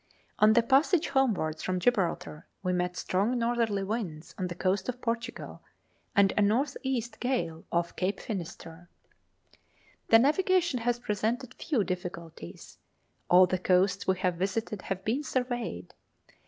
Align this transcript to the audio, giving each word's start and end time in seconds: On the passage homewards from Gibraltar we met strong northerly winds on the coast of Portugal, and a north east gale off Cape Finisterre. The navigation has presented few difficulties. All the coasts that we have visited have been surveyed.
On 0.39 0.53
the 0.53 0.63
passage 0.63 1.09
homewards 1.09 1.61
from 1.61 1.79
Gibraltar 1.79 2.47
we 2.63 2.73
met 2.73 2.97
strong 2.97 3.37
northerly 3.37 3.83
winds 3.83 4.33
on 4.35 4.47
the 4.47 4.55
coast 4.55 4.89
of 4.89 4.99
Portugal, 4.99 5.61
and 6.15 6.33
a 6.35 6.41
north 6.41 6.75
east 6.81 7.19
gale 7.19 7.65
off 7.71 7.95
Cape 7.95 8.19
Finisterre. 8.19 8.89
The 10.07 10.17
navigation 10.17 10.79
has 10.79 10.97
presented 10.97 11.53
few 11.53 11.83
difficulties. 11.83 12.79
All 13.29 13.45
the 13.45 13.59
coasts 13.59 14.03
that 14.05 14.11
we 14.11 14.17
have 14.21 14.37
visited 14.37 14.81
have 14.81 15.05
been 15.05 15.21
surveyed. 15.23 15.93